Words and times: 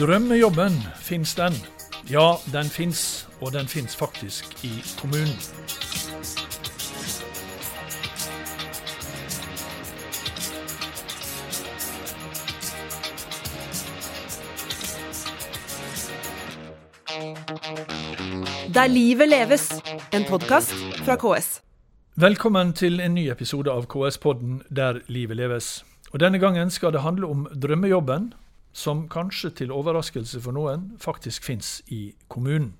Drømmejobben, 0.00 0.72
fins 0.96 1.34
den? 1.34 1.52
Ja, 2.10 2.34
den 2.52 2.64
fins, 2.64 3.28
og 3.40 3.52
den 3.52 3.66
fins 3.68 3.96
faktisk 3.96 4.64
i 4.64 4.70
kommunen. 5.00 5.36
Der 18.74 18.86
livet 18.86 19.28
leves, 19.28 19.72
en 20.12 20.24
podkast 20.28 20.72
fra 21.04 21.16
KS. 21.16 21.62
Velkommen 22.16 22.72
til 22.72 23.00
en 23.00 23.14
ny 23.14 23.30
episode 23.30 23.70
av 23.70 23.84
KS-podden 23.84 24.62
Der 24.70 25.04
livet 25.08 25.36
leves. 25.36 25.84
Og 26.12 26.20
Denne 26.20 26.38
gangen 26.38 26.70
skal 26.70 26.92
det 26.92 27.00
handle 27.00 27.26
om 27.26 27.48
drømmejobben, 27.62 28.32
som 28.72 29.06
kanskje 29.10 29.50
til 29.62 29.74
overraskelse 29.74 30.40
for 30.42 30.56
noen 30.56 30.92
faktisk 31.02 31.46
fins 31.46 31.80
i 31.90 32.10
kommunen. 32.28 32.74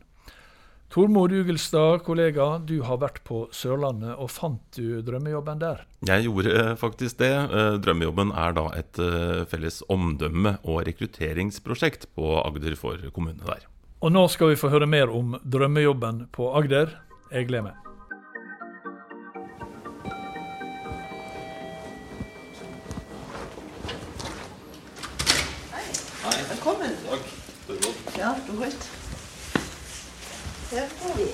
Tormod 0.91 1.31
Ugelstad, 1.31 2.01
kollega, 2.03 2.57
du 2.67 2.81
har 2.83 2.99
vært 2.99 3.21
på 3.23 3.45
Sørlandet, 3.55 4.17
og 4.19 4.27
fant 4.35 4.59
du 4.75 4.99
drømmejobben 5.07 5.61
der? 5.61 5.85
Jeg 6.09 6.25
gjorde 6.27 6.51
eh, 6.51 6.71
faktisk 6.81 7.21
det. 7.21 7.31
Eh, 7.31 7.77
drømmejobben 7.79 8.33
er 8.35 8.57
da 8.59 8.65
et 8.75 8.99
eh, 8.99 9.45
felles 9.53 9.85
omdømme- 9.87 10.57
og 10.65 10.83
rekrutteringsprosjekt 10.89 12.09
på 12.19 12.33
Agder 12.43 12.75
for 12.81 12.99
kommunene 13.15 13.47
der. 13.47 13.69
Og 14.03 14.11
nå 14.17 14.25
skal 14.35 14.51
vi 14.51 14.59
få 14.59 14.73
høre 14.75 14.91
mer 14.91 15.15
om 15.15 15.39
drømmejobben 15.47 16.25
på 16.35 16.51
Agder. 16.59 16.97
Jeg 17.31 17.47
gleder 17.53 17.71
meg. 17.71 17.90
Velkommen. 26.71 26.95
Takk. 27.11 28.19
Ja, 28.19 28.31
du 28.47 28.53
vet. 28.61 28.85
Her 30.71 30.93
går 31.01 31.17
vi. 31.17 31.25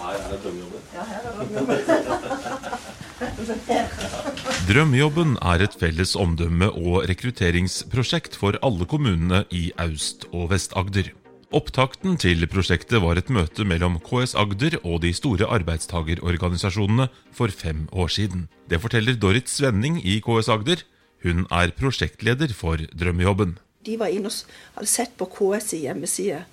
Her 0.00 0.18
er 0.20 0.34
drømmejobben. 0.42 0.82
Ja, 0.92 1.04
her 1.08 1.22
er 1.28 1.32
det 1.38 1.54
Drømmejobben 4.68 5.32
er 5.40 5.64
et 5.64 5.76
felles 5.80 6.12
omdømme- 6.16 6.68
og 6.76 7.08
rekrutteringsprosjekt 7.08 8.36
for 8.36 8.58
alle 8.62 8.84
kommunene 8.84 9.46
i 9.50 9.72
Aust- 9.80 10.28
og 10.32 10.50
Vest-Agder. 10.52 11.08
Opptakten 11.56 12.20
til 12.20 12.44
prosjektet 12.46 13.00
var 13.00 13.16
et 13.16 13.32
møte 13.32 13.64
mellom 13.64 13.96
KS 14.04 14.36
Agder 14.36 14.76
og 14.84 15.00
de 15.06 15.14
store 15.16 15.48
arbeidstagerorganisasjonene 15.56 17.08
for 17.32 17.48
fem 17.48 17.88
år 17.92 18.12
siden. 18.12 18.48
Det 18.68 18.80
forteller 18.84 19.16
Dorrit 19.16 19.48
Svenning 19.48 20.04
i 20.04 20.20
KS 20.20 20.52
Agder. 20.52 20.84
Hun 21.24 21.46
er 21.48 21.72
prosjektleder 21.80 22.52
for 22.52 22.76
Drømmejobben. 22.92 23.56
De 23.86 23.96
var 24.00 24.12
inne 24.12 24.28
og 24.28 24.54
hadde 24.76 24.90
sett 24.90 25.12
på 25.16 25.28
KS' 25.30 25.78
hjemmeside 25.80 26.44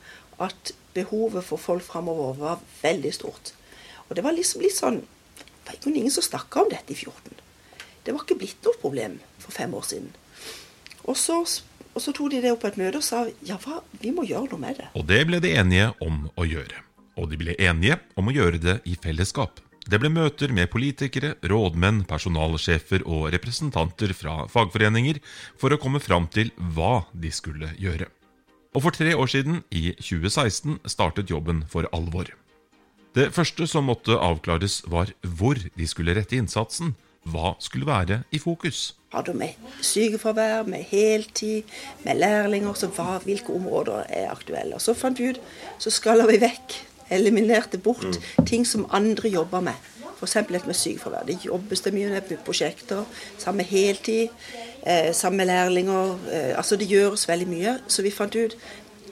at 0.43 0.71
behovet 0.95 1.43
for 1.45 1.59
folk 1.61 1.83
framover 1.83 2.37
var 2.39 2.61
veldig 2.81 3.13
stort. 3.13 3.53
Og 4.07 4.15
det 4.15 4.23
var 4.23 4.35
liksom 4.35 4.63
litt 4.63 4.77
sånn 4.77 5.03
Det 5.67 5.83
var 5.83 5.97
ingen 5.99 6.13
som 6.13 6.23
snakka 6.23 6.61
om 6.63 6.69
dette 6.71 6.93
i 6.93 6.95
14. 6.95 7.41
Det 8.05 8.13
var 8.15 8.23
ikke 8.23 8.37
blitt 8.39 8.63
noe 8.63 8.79
problem 8.79 9.17
for 9.35 9.51
fem 9.51 9.73
år 9.75 9.83
siden. 9.83 10.13
Og 11.03 11.17
så, 11.19 11.41
og 11.91 11.99
så 11.99 12.13
tok 12.15 12.31
de 12.31 12.39
det 12.45 12.53
opp 12.53 12.61
på 12.63 12.69
et 12.69 12.79
møte 12.79 13.01
og 13.01 13.03
sa 13.03 13.25
ja, 13.43 13.57
hva, 13.59 13.81
vi 13.99 14.13
må 14.15 14.23
gjøre 14.23 14.47
noe 14.53 14.61
med 14.61 14.79
det. 14.79 14.87
Og 14.95 15.03
det 15.09 15.25
ble 15.27 15.41
de 15.43 15.51
enige 15.59 15.89
om 15.99 16.29
å 16.39 16.47
gjøre. 16.47 16.79
Og 17.19 17.27
de 17.33 17.41
ble 17.41 17.57
enige 17.59 17.99
om 18.15 18.31
å 18.31 18.35
gjøre 18.37 18.61
det 18.63 18.77
i 18.87 18.95
fellesskap. 19.03 19.59
Det 19.87 20.01
ble 20.03 20.09
møter 20.11 20.51
med 20.51 20.67
politikere, 20.67 21.37
rådmenn, 21.47 22.01
personalsjefer 22.09 23.05
og 23.07 23.29
representanter 23.31 24.11
fra 24.11 24.41
fagforeninger 24.51 25.21
for 25.55 25.71
å 25.71 25.79
komme 25.79 26.01
fram 26.03 26.27
til 26.27 26.51
hva 26.75 27.05
de 27.15 27.31
skulle 27.31 27.69
gjøre. 27.79 28.09
Og 28.75 28.83
for 28.83 28.97
tre 28.97 29.13
år 29.15 29.31
siden, 29.31 29.61
i 29.71 29.93
2016, 29.95 30.81
startet 30.91 31.31
jobben 31.31 31.63
for 31.71 31.87
alvor. 31.95 32.33
Det 33.15 33.29
første 33.33 33.65
som 33.71 33.87
måtte 33.87 34.17
avklares, 34.19 34.81
var 34.91 35.13
hvor 35.23 35.55
de 35.55 35.87
skulle 35.87 36.17
rette 36.19 36.35
innsatsen. 36.35 36.91
Hva 37.27 37.55
skulle 37.63 37.87
være 37.87 38.19
i 38.35 38.39
fokus? 38.43 38.91
Har 39.15 39.23
du 39.23 39.31
med 39.39 39.55
sykefravær, 39.79 40.67
med 40.67 40.83
heltid, 40.91 41.63
med 42.03 42.19
lærlinger, 42.19 42.75
så 42.75 42.91
hva, 42.91 43.21
hvilke 43.23 43.55
områder 43.55 44.03
er 44.11 44.29
aktuelle? 44.35 44.75
Og 44.75 44.83
så 44.83 44.95
fant 44.95 45.19
vi 45.19 45.31
ut, 45.31 45.41
så 45.79 45.91
skalla 45.95 46.27
vi 46.27 46.39
vekk, 46.43 46.75
eliminerte 47.09 47.77
bort 47.77 48.19
ting 48.45 48.65
som 48.67 48.87
andre 48.91 49.29
jobber 49.29 49.61
med. 49.61 49.87
F.eks. 50.17 50.33
dette 50.33 50.65
med 50.65 50.77
sykefravær. 50.77 51.25
Det 51.27 51.37
jobbes 51.45 51.83
det 51.85 51.93
mye 51.93 52.09
med 52.09 52.25
på 52.25 52.39
prosjekter, 52.45 53.05
Samme 53.37 53.63
heltid, 53.63 54.33
eh, 54.81 55.13
samme 55.13 55.45
lærlinger. 55.45 56.17
Eh, 56.31 56.57
altså 56.57 56.75
det 56.75 56.89
gjøres 56.89 57.27
veldig 57.29 57.47
mye. 57.47 57.77
Så 57.87 58.01
vi 58.01 58.11
fant 58.11 58.35
ut 58.35 58.57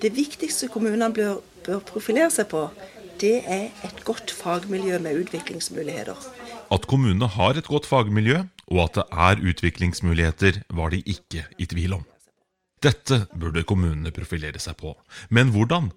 det 0.01 0.15
viktigste 0.15 0.67
kommunene 0.67 1.13
bør, 1.13 1.39
bør 1.65 1.79
profilere 1.79 2.31
seg 2.31 2.49
på, 2.51 2.67
det 3.21 3.43
er 3.47 3.69
et 3.85 4.01
godt 4.03 4.31
fagmiljø 4.31 4.97
med 4.99 5.21
utviklingsmuligheter. 5.23 6.17
At 6.71 6.87
kommunene 6.87 7.27
har 7.31 7.55
et 7.55 7.67
godt 7.67 7.85
fagmiljø, 7.85 8.41
og 8.67 8.81
at 8.83 8.97
det 8.97 9.05
er 9.11 9.43
utviklingsmuligheter, 9.51 10.61
var 10.69 10.91
de 10.91 10.99
ikke 11.05 11.45
i 11.57 11.65
tvil 11.65 11.93
om. 11.93 12.03
Dette 12.83 13.25
burde 13.39 13.63
kommunene 13.63 14.11
profilere 14.11 14.59
seg 14.59 14.75
på. 14.81 14.95
Men 15.29 15.53
hvordan? 15.53 15.91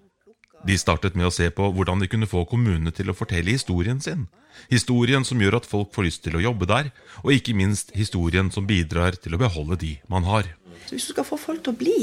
De 0.67 0.75
startet 0.77 1.15
med 1.15 1.29
å 1.29 1.33
se 1.33 1.47
på 1.55 1.69
hvordan 1.71 2.01
de 2.03 2.09
kunne 2.11 2.27
få 2.27 2.43
kommunene 2.49 2.91
til 2.95 3.11
å 3.11 3.15
fortelle 3.15 3.53
historien 3.55 4.01
sin. 4.03 4.27
Historien 4.67 5.23
som 5.25 5.39
gjør 5.39 5.59
at 5.61 5.69
folk 5.69 5.93
får 5.95 6.07
lyst 6.07 6.23
til 6.25 6.35
å 6.35 6.43
jobbe 6.43 6.67
der, 6.69 6.89
og 7.23 7.31
ikke 7.31 7.55
minst 7.55 7.93
historien 7.95 8.51
som 8.51 8.67
bidrar 8.67 9.15
til 9.15 9.37
å 9.37 9.41
beholde 9.41 9.79
de 9.79 9.93
man 10.11 10.27
har. 10.27 10.51
Så 10.85 10.97
hvis 10.97 11.07
du 11.07 11.13
skal 11.13 11.27
få 11.27 11.39
folk 11.39 11.63
til 11.63 11.75
å 11.75 11.79
bli 11.79 11.99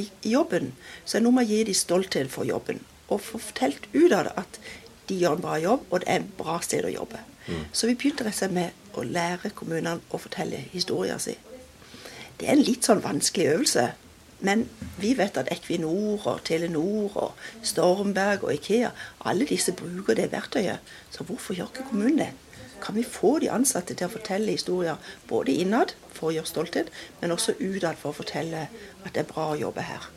i, 0.00 0.08
jobben, 0.26 0.72
så 1.04 1.16
er 1.16 1.22
det 1.22 1.26
noe 1.28 1.38
med 1.38 1.46
å 1.46 1.52
gi 1.52 1.62
dem 1.68 1.78
stolthet 1.78 2.32
for 2.32 2.48
jobben. 2.48 2.82
Og 3.12 3.22
få 3.22 3.38
fortalt 3.38 3.86
ut 3.92 4.10
av 4.16 4.26
det 4.26 4.34
at 4.42 4.60
de 5.08 5.20
gjør 5.20 5.38
en 5.38 5.44
bra 5.44 5.58
jobb, 5.60 5.86
og 5.90 6.02
det 6.02 6.10
er 6.10 6.22
et 6.22 6.36
bra 6.38 6.58
sted 6.64 6.86
å 6.88 6.92
jobbe. 6.92 7.20
Så 7.76 7.86
vi 7.86 7.96
begynte 7.98 8.24
rett 8.24 8.34
og 8.34 8.40
slett 8.40 8.54
med 8.56 8.96
å 8.96 9.04
lære 9.04 9.52
kommunene 9.54 10.00
å 10.10 10.20
fortelle 10.20 10.62
historien 10.72 11.20
sin. 11.20 11.38
Det 12.38 12.48
er 12.48 12.56
en 12.56 12.64
litt 12.64 12.86
sånn 12.86 13.02
vanskelig 13.04 13.50
øvelse. 13.52 13.84
Men 14.44 14.66
vi 15.00 15.14
vet 15.16 15.38
at 15.40 15.48
Equinor 15.52 16.26
og 16.28 16.42
Telenor 16.44 17.16
og 17.16 17.44
Stormberg 17.64 18.44
og 18.44 18.54
Ikea, 18.54 18.90
alle 19.24 19.46
disse 19.48 19.72
bruker 19.72 20.18
det 20.18 20.30
verktøyet. 20.32 20.82
Så 21.10 21.24
hvorfor 21.24 21.56
gjør 21.56 21.70
ikke 21.72 21.88
kommunen 21.88 22.20
det? 22.20 22.32
Kan 22.84 22.98
vi 22.98 23.02
få 23.08 23.38
de 23.40 23.48
ansatte 23.50 23.94
til 23.96 24.10
å 24.10 24.12
fortelle 24.12 24.52
historier 24.52 25.00
både 25.28 25.54
innad 25.62 25.94
for 26.12 26.28
å 26.28 26.34
gjøre 26.36 26.50
stolthet, 26.50 26.90
men 27.22 27.32
også 27.32 27.56
utad 27.60 27.96
for 27.96 28.12
å 28.12 28.18
fortelle 28.18 28.66
at 29.04 29.14
det 29.14 29.22
er 29.24 29.30
bra 29.30 29.46
å 29.54 29.60
jobbe 29.60 29.86
her? 29.88 30.10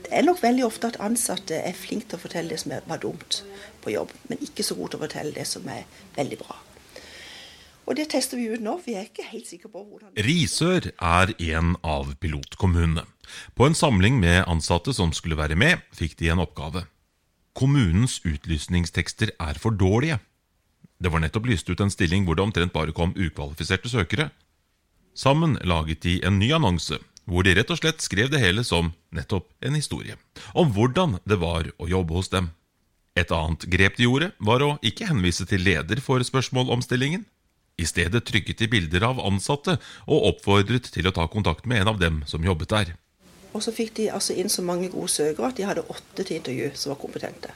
Det 0.00 0.18
er 0.18 0.26
nok 0.26 0.42
veldig 0.42 0.64
ofte 0.66 0.90
at 0.90 0.98
ansatte 1.04 1.60
er 1.62 1.76
flinke 1.78 2.08
til 2.10 2.18
å 2.18 2.24
fortelle 2.24 2.50
det 2.50 2.58
som 2.64 2.74
var 2.74 2.98
dumt 2.98 3.44
på 3.84 3.94
jobb, 3.94 4.10
men 4.26 4.42
ikke 4.42 4.66
så 4.66 4.74
gode 4.74 4.96
til 4.96 4.98
å 4.98 5.04
fortelle 5.04 5.36
det 5.36 5.46
som 5.46 5.68
er 5.70 5.86
veldig 6.16 6.40
bra. 6.40 6.58
Og 7.90 7.96
det 7.98 8.06
tester 8.12 8.38
vi 8.38 8.46
ut 8.54 8.62
nå. 8.62 8.76
for 8.78 8.86
Vi 8.86 8.94
er 8.94 9.08
ikke 9.08 9.26
helt 9.32 9.48
sikre 9.50 9.68
på 9.72 9.82
hvordan 9.82 10.14
Risør 10.22 10.92
er 10.94 11.32
en 11.50 11.74
av 11.82 12.12
pilotkommunene. 12.22 13.02
På 13.58 13.66
en 13.66 13.74
samling 13.74 14.20
med 14.22 14.44
ansatte 14.46 14.94
som 14.94 15.10
skulle 15.14 15.38
være 15.38 15.58
med, 15.58 15.82
fikk 15.90 16.14
de 16.20 16.30
en 16.30 16.42
oppgave. 16.44 16.84
Kommunens 17.58 18.20
utlysningstekster 18.22 19.34
er 19.42 19.58
for 19.58 19.74
dårlige. 19.74 20.20
Det 21.02 21.10
var 21.10 21.24
nettopp 21.24 21.48
lyst 21.50 21.70
ut 21.70 21.82
en 21.82 21.90
stilling 21.90 22.28
hvor 22.28 22.38
det 22.38 22.44
omtrent 22.44 22.74
bare 22.76 22.94
kom 22.94 23.10
ukvalifiserte 23.16 23.90
søkere. 23.90 24.28
Sammen 25.18 25.58
laget 25.66 26.04
de 26.06 26.20
en 26.22 26.38
ny 26.38 26.52
annonse, 26.54 27.00
hvor 27.26 27.42
de 27.42 27.56
rett 27.58 27.74
og 27.74 27.80
slett 27.80 28.04
skrev 28.04 28.30
det 28.30 28.38
hele 28.42 28.62
som 28.66 28.92
nettopp 29.10 29.50
en 29.66 29.74
historie. 29.74 30.14
Om 30.54 30.70
hvordan 30.76 31.18
det 31.26 31.40
var 31.42 31.72
å 31.74 31.90
jobbe 31.90 32.14
hos 32.20 32.30
dem. 32.30 32.52
Et 33.18 33.34
annet 33.34 33.66
grep 33.66 33.98
de 33.98 34.06
gjorde, 34.06 34.30
var 34.38 34.62
å 34.62 34.76
ikke 34.86 35.10
henvise 35.10 35.42
til 35.50 35.66
leder 35.66 35.98
for 36.04 36.22
spørsmål 36.22 36.70
om 36.70 36.86
stillingen. 36.86 37.26
I 37.78 37.86
stedet 37.88 38.24
trykket 38.28 38.60
de 38.60 38.68
bilder 38.70 39.06
av 39.08 39.20
ansatte 39.24 39.76
og 40.06 40.26
oppfordret 40.34 40.90
til 40.92 41.08
å 41.08 41.14
ta 41.16 41.26
kontakt 41.32 41.68
med 41.70 41.82
en 41.82 41.94
av 41.94 42.00
dem 42.00 42.22
som 42.28 42.44
jobbet 42.44 42.72
der. 42.72 42.94
Og 43.52 43.64
så 43.64 43.74
fikk 43.74 43.96
de 43.98 44.10
altså 44.14 44.36
inn 44.38 44.50
så 44.52 44.62
mange 44.62 44.90
gode 44.92 45.10
søkere 45.10 45.50
at 45.50 45.58
de 45.58 45.66
hadde 45.66 45.86
åtte 45.90 46.22
til 46.22 46.38
intervju 46.38 46.70
som 46.78 46.94
var 46.94 47.00
kompetente. 47.02 47.54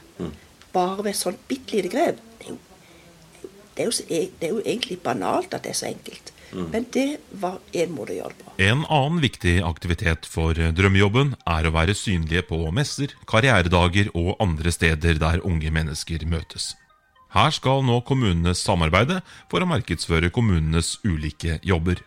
Bare 0.75 1.03
ved 1.03 1.13
et 1.13 1.21
sånt 1.21 1.43
bitte 1.47 1.77
lite 1.77 1.91
grep. 1.93 2.23
Det 3.75 3.83
er, 3.83 3.89
jo, 3.89 3.91
det, 3.91 4.15
er 4.15 4.17
jo, 4.23 4.31
det 4.39 4.47
er 4.47 4.53
jo 4.53 4.63
egentlig 4.63 4.97
banalt 5.03 5.53
at 5.55 5.63
det 5.63 5.73
er 5.73 5.79
så 5.79 5.87
enkelt. 5.91 6.31
Men 6.55 6.85
det 6.93 7.17
var 7.41 7.59
én 7.75 7.91
måte 7.91 8.13
å 8.13 8.19
gjøre 8.19 8.35
det 8.35 8.45
på. 8.45 8.53
En 8.63 8.85
annen 8.85 9.19
viktig 9.23 9.55
aktivitet 9.67 10.27
for 10.29 10.55
drømmejobben 10.55 11.33
er 11.51 11.67
å 11.67 11.73
være 11.75 11.97
synlige 11.97 12.45
på 12.51 12.61
messer, 12.75 13.15
karrieredager 13.27 14.11
og 14.15 14.35
andre 14.43 14.71
steder 14.71 15.19
der 15.19 15.43
unge 15.43 15.73
mennesker 15.75 16.23
møtes. 16.31 16.73
Her 17.35 17.51
skal 17.51 17.81
nå 17.83 17.97
kommunene 18.07 18.53
samarbeide 18.55 19.17
for 19.51 19.59
å 19.59 19.67
markedsføre 19.67 20.29
kommunenes 20.31 20.93
ulike 21.03 21.57
jobber. 21.67 21.99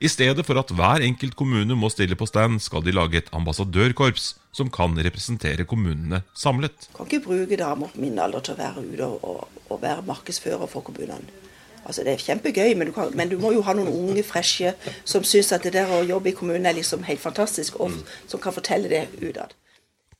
I 0.00 0.08
stedet 0.08 0.46
for 0.48 0.56
at 0.56 0.72
hver 0.72 1.04
enkelt 1.04 1.36
kommune 1.36 1.76
må 1.76 1.90
stille 1.92 2.16
på 2.16 2.24
stand, 2.26 2.56
skal 2.64 2.80
de 2.82 2.94
lage 2.96 3.20
et 3.20 3.28
ambassadørkorps 3.36 4.30
som 4.56 4.72
kan 4.72 4.96
representere 4.96 5.66
kommunene 5.68 6.22
samlet. 6.32 6.88
Kan 6.96 7.04
ikke 7.04 7.20
bruke 7.28 7.60
damer 7.60 7.92
på 7.92 8.00
min 8.00 8.16
alder 8.18 8.40
til 8.40 8.56
å 8.56 8.60
være 8.62 8.86
ute 8.88 9.10
og, 9.12 9.60
og 9.68 9.82
være 9.84 10.08
markedsfører 10.08 10.64
for 10.72 10.88
kommunene. 10.88 11.28
Altså 11.84 12.06
Det 12.06 12.14
er 12.14 12.24
kjempegøy, 12.24 12.72
men 12.78 12.88
du, 12.88 12.96
kan, 12.96 13.12
men 13.12 13.28
du 13.28 13.36
må 13.42 13.52
jo 13.52 13.60
ha 13.66 13.74
noen 13.76 13.92
unge, 13.92 14.24
freshe 14.24 14.72
som 15.04 15.24
syns 15.26 15.52
at 15.52 15.66
det 15.66 15.74
der 15.76 15.92
å 15.92 16.00
jobbe 16.06 16.32
i 16.32 16.36
kommunen 16.38 16.64
er 16.70 16.78
liksom 16.80 17.04
helt 17.04 17.20
fantastisk, 17.20 17.76
og 17.76 17.92
som 18.24 18.40
kan 18.40 18.56
fortelle 18.56 18.88
det 18.88 19.08
utad. 19.20 19.52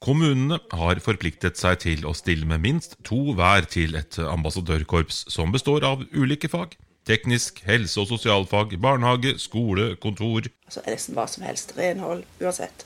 Kommunene 0.02 0.58
har 0.74 0.98
forpliktet 0.98 1.60
seg 1.60 1.76
til 1.84 2.00
å 2.10 2.14
stille 2.18 2.46
med 2.50 2.64
minst 2.64 2.96
to 3.06 3.36
hver 3.38 3.68
til 3.70 3.94
et 3.94 4.16
ambassadørkorps 4.18 5.28
som 5.30 5.52
består 5.54 5.86
av 5.86 6.02
ulike 6.10 6.50
fag. 6.50 6.74
Teknisk, 7.06 7.60
helse- 7.66 8.02
og 8.02 8.08
sosialfag, 8.10 8.74
barnehage, 8.82 9.36
skole, 9.38 9.92
kontor. 10.02 10.48
Altså 10.66 10.82
nesten 10.88 11.14
hva 11.14 11.28
som 11.30 11.46
helst. 11.46 11.74
Renhold, 11.78 12.26
uansett. 12.42 12.82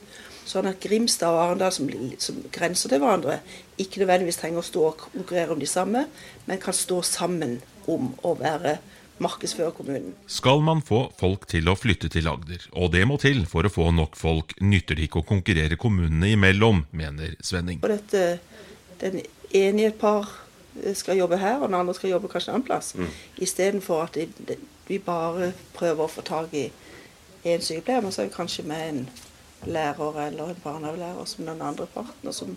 Sånn 0.47 0.69
at 0.69 0.81
Grimstad 0.85 1.33
og 1.33 1.41
Arendal, 1.41 1.73
som, 1.73 1.89
som 2.21 2.45
grenser 2.53 2.93
til 2.93 3.01
hverandre, 3.01 3.39
ikke 3.81 4.05
nødvendigvis 4.05 4.41
trenger 4.43 4.61
å 4.61 4.69
stå 4.69 4.85
og 4.91 5.01
konkurrere 5.07 5.57
om 5.57 5.63
de 5.65 5.69
samme, 5.73 6.05
men 6.45 6.61
kan 6.61 6.77
stå 6.77 7.01
sammen 7.05 7.59
om 7.89 8.13
å 8.29 8.37
være 8.37 8.77
markedsføre 9.23 9.73
kommunen. 9.77 10.15
Skal 10.31 10.63
man 10.65 10.83
få 10.85 11.07
folk 11.19 11.47
til 11.51 11.69
å 11.71 11.77
flytte 11.79 12.11
til 12.13 12.29
Agder, 12.31 12.67
og 12.77 12.93
det 12.95 13.05
må 13.09 13.19
til 13.23 13.45
for 13.49 13.67
å 13.67 13.73
få 13.73 13.89
nok 13.97 14.17
folk, 14.19 14.57
nytter 14.61 14.99
det 14.99 15.09
ikke 15.09 15.23
å 15.23 15.29
konkurrere 15.29 15.79
kommunene 15.81 16.35
imellom, 16.35 16.85
mener 16.97 17.37
Svenning. 17.45 17.81
Og 17.83 17.93
dette, 17.93 18.25
den 19.01 19.23
ene 19.57 19.87
i 19.87 19.89
et 19.91 20.01
par 20.01 20.29
skal 20.95 21.17
jobbe 21.17 21.39
her, 21.41 21.61
og 21.61 21.71
den 21.71 21.79
andre 21.79 21.95
skal 21.97 22.13
jobbe 22.13 22.29
kanskje 22.33 22.53
en 22.53 22.59
annen 22.59 22.67
plass. 22.67 22.93
Mm. 22.97 23.15
Istedenfor 23.47 24.03
at 24.05 24.19
de, 24.19 24.59
vi 24.89 24.99
bare 25.03 25.53
prøver 25.77 26.05
å 26.05 26.13
få 26.13 26.25
tak 26.27 26.53
i 26.55 26.69
en 27.47 27.63
sykepleier, 27.63 28.05
men 28.05 28.13
så 28.13 28.23
er 28.23 28.31
vi 28.31 28.37
kanskje 28.37 28.67
med 28.69 28.89
en 28.91 29.07
lærer 29.67 30.21
eller 30.27 30.53
en 30.53 30.61
barnehagelærer 30.63 31.25
som 31.29 31.49
den 31.49 31.63
andre 31.65 31.87
parten, 31.95 32.29
og 32.29 32.35
som 32.35 32.53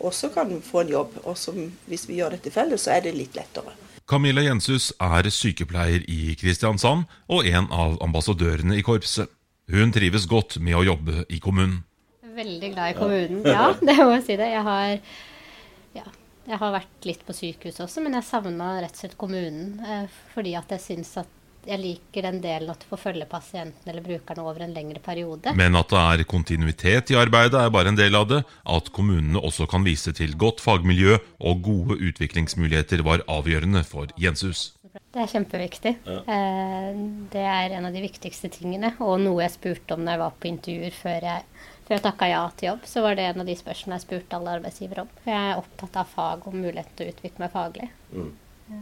også 0.00 0.32
kan 0.34 0.54
få 0.64 0.82
en 0.84 0.94
jobb. 0.94 1.20
Og 1.24 1.36
som, 1.38 1.60
hvis 1.86 2.08
vi 2.08 2.18
gjør 2.18 2.36
dette 2.36 2.54
felles, 2.54 2.86
så 2.86 2.96
er 2.96 3.04
det 3.04 3.16
litt 3.18 3.36
lettere. 3.36 3.76
Camilla 4.08 4.40
Jenshus 4.40 4.86
er 5.04 5.26
sykepleier 5.28 6.04
i 6.08 6.32
Kristiansand 6.40 7.04
og 7.28 7.44
en 7.44 7.66
av 7.68 7.98
ambassadørene 8.00 8.78
i 8.78 8.84
korpset. 8.86 9.28
Hun 9.68 9.92
trives 9.92 10.24
godt 10.30 10.56
med 10.64 10.78
å 10.78 10.84
jobbe 10.86 11.26
i 11.28 11.36
kommunen. 11.44 11.82
Veldig 12.38 12.70
glad 12.72 12.94
i 12.94 12.96
kommunen, 12.96 13.42
ja. 13.44 13.66
Det 13.82 13.98
må 13.98 14.14
jeg 14.14 14.24
si 14.24 14.38
det. 14.40 14.46
Jeg 14.54 14.64
har, 14.64 14.94
ja, 15.98 16.06
jeg 16.48 16.60
har 16.62 16.72
vært 16.78 17.08
litt 17.10 17.26
på 17.26 17.36
sykehuset 17.36 17.84
også, 17.84 18.00
men 18.06 18.16
jeg 18.16 18.24
savna 18.30 18.70
rett 18.78 18.96
og 18.96 19.02
slett 19.02 19.18
kommunen. 19.20 19.74
Eh, 19.84 20.20
fordi 20.32 20.54
at 20.56 20.72
jeg 20.72 20.84
syns 20.86 21.12
at 21.20 21.37
jeg 21.68 21.80
liker 21.82 22.24
den 22.24 22.40
delen 22.42 22.72
at 22.72 22.80
du 22.82 22.88
får 22.90 23.02
følge 23.02 23.26
pasienten 23.28 23.90
eller 23.90 24.04
brukerne 24.04 24.44
over 24.44 24.64
en 24.64 24.74
lengre 24.76 25.02
periode. 25.04 25.52
Men 25.58 25.76
at 25.78 25.92
det 25.92 26.00
er 26.00 26.24
kontinuitet 26.28 27.12
i 27.12 27.18
arbeidet 27.20 27.60
er 27.60 27.74
bare 27.74 27.92
en 27.92 27.98
del 27.98 28.16
av 28.18 28.28
det. 28.30 28.40
At 28.68 28.90
kommunene 28.96 29.42
også 29.42 29.68
kan 29.70 29.84
vise 29.86 30.14
til 30.16 30.34
godt 30.40 30.62
fagmiljø 30.64 31.18
og 31.38 31.62
gode 31.66 32.00
utviklingsmuligheter 32.10 33.04
var 33.06 33.24
avgjørende 33.28 33.84
for 33.88 34.12
Jenshus. 34.20 34.72
Det 35.12 35.20
er 35.22 35.30
kjempeviktig. 35.30 35.94
Ja. 36.08 36.18
Eh, 36.34 37.00
det 37.32 37.44
er 37.44 37.76
en 37.76 37.88
av 37.88 37.94
de 37.94 38.02
viktigste 38.02 38.50
tingene, 38.52 38.94
og 39.04 39.18
noe 39.22 39.44
jeg 39.44 39.54
spurte 39.54 39.94
om 39.94 40.04
når 40.04 40.14
jeg 40.14 40.22
var 40.24 40.34
på 40.40 40.50
intervjuer 40.50 40.96
før 40.96 41.28
jeg, 41.28 41.46
før 41.86 41.96
jeg 41.96 42.04
takka 42.08 42.28
ja 42.32 42.42
til 42.56 42.70
jobb. 42.70 42.88
Så 42.88 43.04
var 43.04 43.16
det 43.18 43.28
en 43.28 43.44
av 43.44 43.48
de 43.48 43.56
spørsmålene 43.58 44.00
jeg 44.00 44.06
spurte 44.06 44.38
alle 44.38 44.58
arbeidsgivere 44.58 45.04
om. 45.04 45.14
For 45.22 45.34
jeg 45.34 45.52
er 45.52 45.62
opptatt 45.62 46.02
av 46.02 46.12
fag 46.16 46.48
og 46.48 46.56
muligheten 46.56 46.98
til 46.98 47.08
å 47.08 47.14
utvikle 47.14 47.44
meg 47.44 47.54
faglig. 47.54 47.90
Mm. 48.12 48.32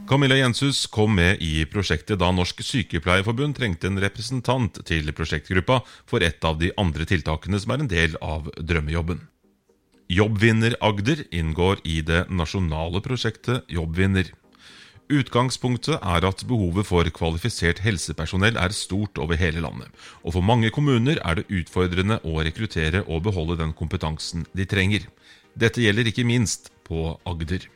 Camilla 0.08 0.36
Jenshus 0.36 0.86
kom 0.86 1.14
med 1.18 1.42
i 1.42 1.64
prosjektet 1.66 2.18
da 2.18 2.28
Norsk 2.34 2.62
Sykepleierforbund 2.62 3.56
trengte 3.58 3.88
en 3.90 3.98
representant 4.02 4.78
til 4.86 5.10
prosjektgruppa 5.14 5.80
for 6.06 6.22
et 6.26 6.42
av 6.46 6.60
de 6.60 6.70
andre 6.78 7.06
tiltakene 7.06 7.58
som 7.62 7.74
er 7.74 7.82
en 7.82 7.90
del 7.90 8.16
av 8.22 8.46
Drømmejobben. 8.56 9.20
Jobbvinner 10.06 10.76
Agder 10.86 11.24
inngår 11.34 11.82
i 11.82 12.00
det 12.06 12.28
nasjonale 12.30 13.02
prosjektet 13.02 13.66
Jobbvinner. 13.66 14.30
Utgangspunktet 15.10 15.98
er 15.98 16.26
at 16.26 16.42
behovet 16.46 16.86
for 16.86 17.06
kvalifisert 17.14 17.82
helsepersonell 17.82 18.58
er 18.58 18.74
stort 18.74 19.18
over 19.22 19.38
hele 19.38 19.62
landet, 19.62 19.90
og 20.22 20.34
for 20.34 20.46
mange 20.46 20.70
kommuner 20.74 21.18
er 21.22 21.38
det 21.40 21.46
utfordrende 21.50 22.18
å 22.26 22.42
rekruttere 22.46 23.04
og 23.06 23.22
beholde 23.26 23.58
den 23.62 23.74
kompetansen 23.74 24.46
de 24.54 24.66
trenger. 24.66 25.06
Dette 25.54 25.82
gjelder 25.82 26.10
ikke 26.10 26.26
minst 26.26 26.72
på 26.86 27.14
Agder. 27.26 27.66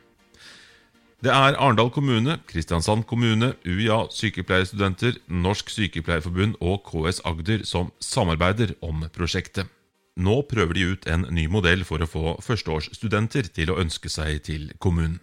Det 1.21 1.29
er 1.29 1.53
Arendal 1.53 1.91
kommune, 1.93 2.39
Kristiansand 2.49 3.03
kommune, 3.05 3.51
UiA 3.61 4.07
sykepleierstudenter, 4.09 5.19
Norsk 5.29 5.69
Sykepleierforbund 5.69 6.55
og 6.65 6.81
KS 6.87 7.21
Agder 7.29 7.61
som 7.69 7.91
samarbeider 8.01 8.73
om 8.81 9.03
prosjektet. 9.13 9.69
Nå 10.17 10.39
prøver 10.49 10.73
de 10.73 10.87
ut 10.95 11.05
en 11.05 11.27
ny 11.29 11.45
modell 11.45 11.85
for 11.85 12.01
å 12.01 12.09
få 12.09 12.33
førsteårsstudenter 12.41 13.51
til 13.53 13.69
å 13.69 13.77
ønske 13.83 14.09
seg 14.09 14.41
til 14.49 14.71
kommunen. 14.81 15.19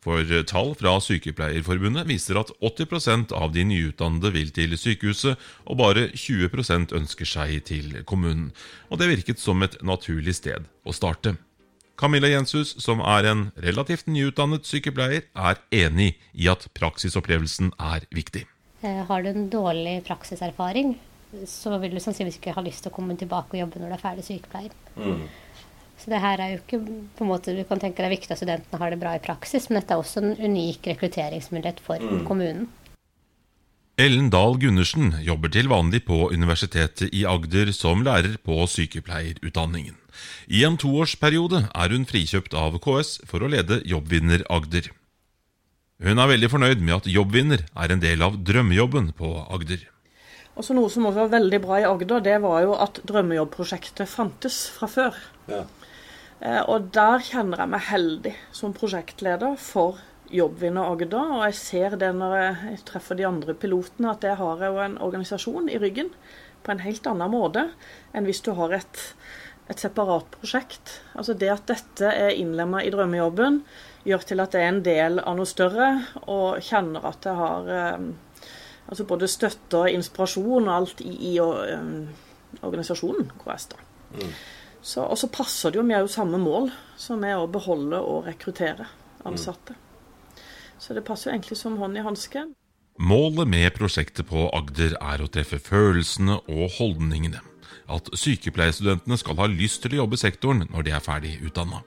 For 0.00 0.24
tall 0.48 0.72
fra 0.78 0.96
Sykepleierforbundet 1.04 2.08
viser 2.08 2.40
at 2.40 2.54
80% 2.64 3.36
av 3.36 3.52
de 3.52 3.66
nyutdannede 3.68 4.32
vil 4.32 4.54
til 4.56 4.72
sykehuset, 4.80 5.36
og 5.68 5.82
bare 5.82 6.08
20% 6.16 6.96
ønsker 6.96 7.28
seg 7.28 7.58
til 7.68 7.92
kommunen. 8.08 8.54
Og 8.88 9.02
det 9.02 9.12
virket 9.12 9.42
som 9.42 9.60
et 9.66 9.76
naturlig 9.84 10.38
sted 10.40 10.64
å 10.86 10.96
starte. 10.96 11.36
Camilla 11.96 12.28
Jenshus, 12.28 12.74
som 12.82 13.00
er 13.00 13.28
en 13.30 13.46
relativt 13.64 14.08
nyutdannet 14.10 14.68
sykepleier, 14.68 15.24
er 15.32 15.60
enig 15.72 16.12
i 16.36 16.48
at 16.52 16.68
praksisopplevelsen 16.76 17.72
er 17.80 18.04
viktig. 18.14 18.44
Eh, 18.84 19.02
har 19.08 19.24
du 19.24 19.30
en 19.30 19.48
dårlig 19.50 20.02
praksiserfaring, 20.06 20.94
så 21.48 21.78
vil 21.80 21.96
du 21.96 22.00
sannsynligvis 22.02 22.38
ikke 22.40 22.54
ha 22.56 22.64
lyst 22.64 22.84
til 22.84 22.92
å 22.92 22.96
komme 22.96 23.16
tilbake 23.18 23.56
og 23.56 23.62
jobbe 23.64 23.80
når 23.80 23.92
du 23.92 23.96
er 23.96 24.04
ferdig 24.04 24.26
sykepleier. 24.28 24.76
Mm. 24.96 25.26
Så 25.96 26.12
det 26.12 26.20
her 26.20 26.42
er 26.44 26.52
jo 26.52 26.58
ikke 26.60 26.82
på 27.16 27.24
en 27.24 27.30
måte, 27.30 27.54
Du 27.56 27.64
kan 27.64 27.80
tenke 27.80 28.04
deg 28.04 28.12
viktig 28.12 28.34
at 28.34 28.42
studentene 28.42 28.80
har 28.80 28.92
det 28.92 29.00
bra 29.00 29.14
i 29.16 29.22
praksis, 29.24 29.70
men 29.70 29.80
dette 29.80 29.96
er 29.96 30.02
også 30.02 30.20
en 30.20 30.36
unik 30.36 30.90
rekrutteringsmulighet 30.92 31.80
for 31.80 32.02
mm. 32.02 32.26
kommunen. 32.28 32.68
Ellen 33.96 34.26
Dahl 34.28 34.58
Gundersen 34.60 35.14
jobber 35.24 35.48
til 35.48 35.70
vanlig 35.72 36.02
på 36.04 36.26
Universitetet 36.28 37.14
i 37.16 37.22
Agder 37.24 37.70
som 37.72 38.02
lærer 38.04 38.34
på 38.44 38.58
sykepleierutdanningen. 38.68 39.94
I 40.52 40.66
en 40.68 40.74
toårsperiode 40.76 41.62
er 41.72 41.94
hun 41.94 42.04
frikjøpt 42.04 42.52
av 42.60 42.76
KS 42.84 43.14
for 43.24 43.40
å 43.40 43.48
lede 43.48 43.78
Jobbvinner 43.88 44.44
Agder. 44.52 44.90
Hun 46.04 46.20
er 46.20 46.28
veldig 46.28 46.50
fornøyd 46.52 46.84
med 46.84 46.92
at 46.98 47.08
Jobbvinner 47.08 47.64
er 47.72 47.94
en 47.94 48.02
del 48.02 48.24
av 48.26 48.36
drømmejobben 48.44 49.14
på 49.16 49.30
Agder. 49.48 49.88
Også 50.60 50.76
Noe 50.76 50.92
som 50.92 51.08
også 51.08 51.22
var 51.22 51.32
veldig 51.38 51.62
bra 51.64 51.78
i 51.80 51.88
Agder, 51.88 52.20
det 52.20 52.36
var 52.44 52.66
jo 52.66 52.76
at 52.76 53.00
drømmejobbprosjektet 53.08 54.12
fantes 54.12 54.58
fra 54.76 54.90
før. 54.92 55.16
Ja. 55.48 55.62
Eh, 56.44 56.60
og 56.68 56.92
der 56.92 57.24
kjenner 57.24 57.64
jeg 57.64 57.72
meg 57.72 57.88
heldig 57.88 58.36
som 58.60 58.76
prosjektleder 58.76 59.56
for 59.56 60.04
Jobbvinner 60.32 60.90
Agder. 60.92 61.32
Og 61.38 61.44
jeg 61.48 61.58
ser 61.60 61.96
det 62.00 62.12
når 62.16 62.36
jeg 62.40 62.82
treffer 62.88 63.18
de 63.18 63.26
andre 63.28 63.54
pilotene, 63.54 64.12
at 64.12 64.26
jeg 64.26 64.38
har 64.40 64.66
jo 64.66 64.82
en 64.82 65.00
organisasjon 65.02 65.70
i 65.72 65.80
ryggen 65.82 66.12
på 66.66 66.74
en 66.74 66.82
helt 66.82 67.06
annen 67.06 67.30
måte 67.30 67.68
enn 68.16 68.26
hvis 68.26 68.42
du 68.42 68.54
har 68.58 68.74
et 68.74 69.02
et 69.66 69.82
separat 69.82 70.28
prosjekt. 70.38 71.00
Altså 71.18 71.34
Det 71.34 71.50
at 71.50 71.66
dette 71.66 72.10
er 72.10 72.34
innlemma 72.38 72.82
i 72.84 72.90
drømmejobben, 72.94 73.62
gjør 74.06 74.26
til 74.28 74.42
at 74.42 74.54
det 74.54 74.62
er 74.62 74.68
en 74.70 74.84
del 74.86 75.18
av 75.22 75.38
noe 75.38 75.48
større, 75.50 75.88
og 76.30 76.60
kjenner 76.62 77.06
at 77.08 77.26
jeg 77.26 77.34
har 77.40 77.72
eh, 77.74 78.04
altså 78.86 79.06
både 79.08 79.30
støtte 79.30 79.80
og 79.82 79.90
inspirasjon 79.90 80.68
og 80.68 80.74
alt 80.74 81.02
i, 81.02 81.14
i 81.32 81.40
um, 81.40 82.06
organisasjonen 82.62 83.32
KS. 83.42 83.72
da. 83.72 83.82
Mm. 84.14 84.36
Så, 84.86 85.02
og 85.02 85.18
så 85.18 85.26
passer 85.34 85.72
det 85.74 85.80
jo, 85.80 85.86
vi 85.88 85.96
har 85.96 86.06
jo 86.06 86.12
samme 86.12 86.38
mål, 86.38 86.70
som 87.00 87.24
er 87.26 87.40
å 87.40 87.50
beholde 87.50 87.98
og 87.98 88.28
rekruttere 88.28 88.86
ansatte. 89.26 89.74
Mm. 89.74 89.85
Så 90.78 90.94
det 90.94 91.04
passer 91.06 91.30
jo 91.30 91.36
egentlig 91.36 91.58
som 91.58 91.76
hånd 91.80 91.98
i 91.98 92.04
hanske. 92.04 92.46
Målet 92.96 93.48
med 93.48 93.74
prosjektet 93.76 94.28
på 94.28 94.46
Agder 94.56 94.96
er 94.96 95.20
å 95.20 95.28
treffe 95.28 95.58
følelsene 95.60 96.38
og 96.48 96.78
holdningene 96.78 97.42
at 97.92 98.08
sykepleierstudentene 98.18 99.18
skal 99.20 99.38
ha 99.40 99.50
lyst 99.50 99.84
til 99.84 99.96
å 99.96 100.02
jobbe 100.02 100.18
i 100.18 100.24
sektoren 100.24 100.66
når 100.70 100.86
de 100.86 100.94
er 100.96 101.04
ferdig 101.04 101.36
utdanna. 101.46 101.82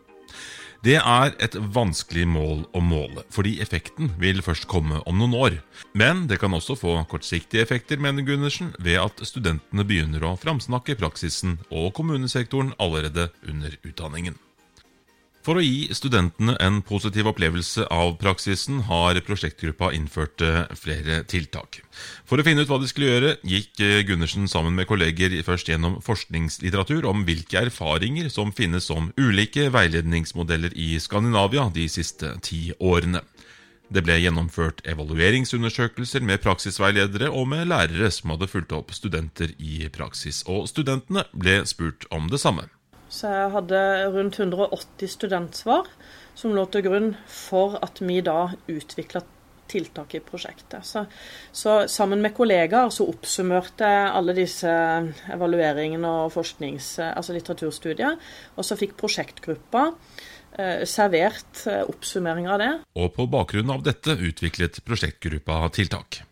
Det 0.80 0.96
er 0.96 1.34
et 1.44 1.58
vanskelig 1.76 2.24
mål 2.32 2.62
å 2.72 2.80
måle, 2.80 3.26
fordi 3.36 3.58
effekten 3.60 4.14
vil 4.22 4.40
først 4.40 4.70
komme 4.72 5.02
om 5.12 5.18
noen 5.20 5.36
år. 5.36 5.58
Men 5.92 6.24
det 6.32 6.38
kan 6.40 6.56
også 6.56 6.78
få 6.80 6.94
kortsiktige 7.12 7.66
effekter, 7.66 8.00
mener 8.00 8.24
Gundersen, 8.24 8.72
ved 8.80 9.02
at 9.02 9.20
studentene 9.28 9.84
begynner 9.84 10.24
å 10.24 10.38
framsnakke 10.40 10.96
praksisen 11.02 11.58
og 11.68 11.92
kommunesektoren 12.00 12.72
allerede 12.80 13.28
under 13.44 13.76
utdanningen. 13.84 14.40
For 15.40 15.56
å 15.56 15.64
gi 15.64 15.88
studentene 15.96 16.58
en 16.60 16.82
positiv 16.84 17.30
opplevelse 17.32 17.86
av 17.96 18.18
praksisen 18.20 18.82
har 18.90 19.22
prosjektgruppa 19.24 19.94
innført 19.96 20.44
eh, 20.44 20.66
flere 20.76 21.22
tiltak. 21.32 21.80
For 22.28 22.40
å 22.40 22.44
finne 22.44 22.66
ut 22.66 22.72
hva 22.72 22.80
de 22.82 22.90
skulle 22.92 23.14
gjøre, 23.14 23.32
gikk 23.48 23.80
eh, 23.86 24.02
Gundersen 24.08 24.50
sammen 24.52 24.76
med 24.76 24.90
kolleger 24.90 25.38
først 25.48 25.72
gjennom 25.72 26.02
forskningslitteratur 26.04 27.08
om 27.08 27.24
hvilke 27.28 27.64
erfaringer 27.64 28.28
som 28.34 28.52
finnes 28.56 28.92
om 28.92 29.14
ulike 29.16 29.70
veiledningsmodeller 29.72 30.76
i 30.76 30.92
Skandinavia 31.00 31.70
de 31.72 31.88
siste 31.92 32.36
ti 32.44 32.68
årene. 32.76 33.24
Det 33.90 34.04
ble 34.06 34.20
gjennomført 34.22 34.84
evalueringsundersøkelser 34.92 36.22
med 36.22 36.44
praksisveiledere 36.44 37.32
og 37.32 37.48
med 37.56 37.72
lærere 37.72 38.12
som 38.14 38.36
hadde 38.36 38.52
fulgt 38.52 38.76
opp 38.76 38.92
studenter 38.94 39.56
i 39.58 39.88
praksis, 39.90 40.44
og 40.46 40.68
studentene 40.70 41.26
ble 41.34 41.64
spurt 41.66 42.06
om 42.14 42.28
det 42.30 42.44
samme. 42.44 42.68
Så 43.10 43.32
jeg 43.34 43.52
hadde 43.56 43.82
rundt 44.14 44.38
180 44.40 45.12
studentsvar 45.18 45.90
som 46.38 46.54
lå 46.56 46.64
til 46.72 46.86
grunn 46.86 47.12
for 47.26 47.80
at 47.84 48.00
vi 48.06 48.22
da 48.26 48.52
utvikla 48.70 49.24
tiltak 49.70 50.16
i 50.18 50.22
prosjektet. 50.26 50.86
Så, 50.86 51.06
så 51.52 51.76
sammen 51.92 52.24
med 52.24 52.34
kollegaer 52.38 52.90
så 52.94 53.06
oppsummerte 53.10 53.90
jeg 53.90 54.08
alle 54.18 54.36
disse 54.38 54.72
evalueringene 55.30 56.14
og 56.24 56.34
forsknings, 56.34 56.96
altså 57.06 57.36
litteraturstudier. 57.38 58.18
Og 58.58 58.66
så 58.66 58.78
fikk 58.80 58.98
prosjektgruppa 59.00 59.86
eh, 59.92 60.86
servert 60.90 61.66
eh, 61.70 61.84
oppsummering 61.86 62.50
av 62.50 62.64
det. 62.64 62.72
Og 62.98 63.14
på 63.18 63.30
bakgrunn 63.30 63.76
av 63.76 63.86
dette 63.86 64.18
utviklet 64.18 64.82
prosjektgruppa 64.88 65.62
tiltak. 65.78 66.24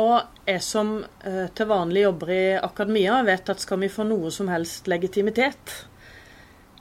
Og 0.00 0.48
jeg 0.48 0.62
som 0.64 1.02
eh, 1.24 1.48
til 1.52 1.68
vanlig 1.68 2.06
jobber 2.06 2.32
i 2.32 2.44
akademia, 2.56 3.20
vet 3.26 3.50
at 3.52 3.60
skal 3.60 3.82
vi 3.82 3.90
få 3.92 4.06
noe 4.08 4.30
som 4.32 4.48
helst 4.48 4.88
legitimitet 4.88 5.74